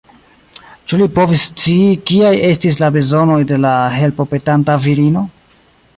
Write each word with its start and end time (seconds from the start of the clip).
Ĉu 0.91 0.97
li 1.01 1.07
povis 1.17 1.43
scii, 1.49 1.91
kiaj 2.11 2.33
estis 2.49 2.81
la 2.85 2.91
bezonoj 2.97 3.39
de 3.53 3.61
la 3.67 3.75
helpopetanta 4.01 4.83
virino? 4.87 5.29